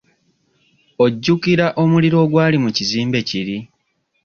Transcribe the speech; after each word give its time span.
Ojjukira 1.05 1.65
omuliro 1.81 2.17
ogwali 2.25 2.57
mu 2.63 2.69
kizimbe 2.77 3.19
kiri? 3.29 3.57